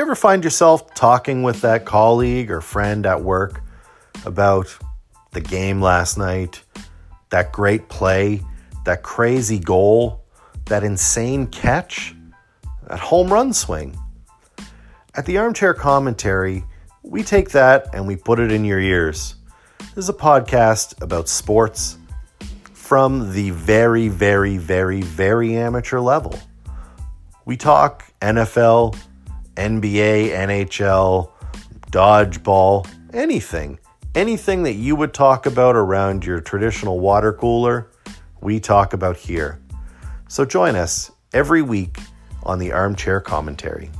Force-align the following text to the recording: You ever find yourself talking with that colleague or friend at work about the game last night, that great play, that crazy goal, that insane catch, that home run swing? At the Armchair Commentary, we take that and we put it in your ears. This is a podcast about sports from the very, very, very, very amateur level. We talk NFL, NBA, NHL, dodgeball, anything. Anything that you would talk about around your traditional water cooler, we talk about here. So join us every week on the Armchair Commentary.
You 0.00 0.06
ever 0.06 0.14
find 0.14 0.42
yourself 0.42 0.94
talking 0.94 1.42
with 1.42 1.60
that 1.60 1.84
colleague 1.84 2.50
or 2.50 2.62
friend 2.62 3.04
at 3.04 3.22
work 3.22 3.60
about 4.24 4.74
the 5.32 5.42
game 5.42 5.82
last 5.82 6.16
night, 6.16 6.62
that 7.28 7.52
great 7.52 7.90
play, 7.90 8.40
that 8.86 9.02
crazy 9.02 9.58
goal, 9.58 10.24
that 10.64 10.84
insane 10.84 11.48
catch, 11.48 12.14
that 12.88 12.98
home 12.98 13.30
run 13.30 13.52
swing? 13.52 13.94
At 15.16 15.26
the 15.26 15.36
Armchair 15.36 15.74
Commentary, 15.74 16.64
we 17.02 17.22
take 17.22 17.50
that 17.50 17.94
and 17.94 18.06
we 18.06 18.16
put 18.16 18.40
it 18.40 18.50
in 18.50 18.64
your 18.64 18.80
ears. 18.80 19.34
This 19.94 20.04
is 20.04 20.08
a 20.08 20.14
podcast 20.14 21.02
about 21.02 21.28
sports 21.28 21.98
from 22.72 23.34
the 23.34 23.50
very, 23.50 24.08
very, 24.08 24.56
very, 24.56 25.02
very 25.02 25.54
amateur 25.56 26.00
level. 26.00 26.40
We 27.44 27.58
talk 27.58 28.10
NFL, 28.22 28.96
NBA, 29.56 30.30
NHL, 30.30 31.32
dodgeball, 31.90 32.88
anything. 33.12 33.78
Anything 34.14 34.64
that 34.64 34.74
you 34.74 34.96
would 34.96 35.14
talk 35.14 35.46
about 35.46 35.76
around 35.76 36.24
your 36.24 36.40
traditional 36.40 36.98
water 36.98 37.32
cooler, 37.32 37.90
we 38.40 38.58
talk 38.58 38.92
about 38.92 39.16
here. 39.16 39.60
So 40.28 40.44
join 40.44 40.76
us 40.76 41.10
every 41.32 41.62
week 41.62 41.98
on 42.42 42.58
the 42.58 42.72
Armchair 42.72 43.20
Commentary. 43.20 43.90